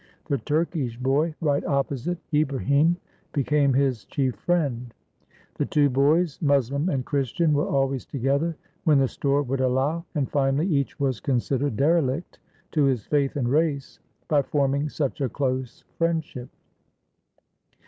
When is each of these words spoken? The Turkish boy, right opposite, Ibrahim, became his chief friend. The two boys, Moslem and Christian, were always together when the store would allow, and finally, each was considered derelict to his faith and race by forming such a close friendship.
The 0.29 0.39
Turkish 0.39 0.97
boy, 0.97 1.35
right 1.41 1.63
opposite, 1.63 2.17
Ibrahim, 2.33 2.97
became 3.33 3.71
his 3.75 4.03
chief 4.05 4.33
friend. 4.35 4.91
The 5.59 5.67
two 5.67 5.91
boys, 5.91 6.41
Moslem 6.41 6.89
and 6.89 7.05
Christian, 7.05 7.53
were 7.53 7.67
always 7.67 8.07
together 8.07 8.57
when 8.83 8.97
the 8.97 9.07
store 9.07 9.43
would 9.43 9.61
allow, 9.61 10.03
and 10.15 10.27
finally, 10.27 10.65
each 10.65 10.99
was 10.99 11.19
considered 11.19 11.77
derelict 11.77 12.39
to 12.71 12.85
his 12.85 13.05
faith 13.05 13.35
and 13.35 13.47
race 13.47 13.99
by 14.27 14.41
forming 14.41 14.89
such 14.89 15.21
a 15.21 15.29
close 15.29 15.83
friendship. 15.99 16.49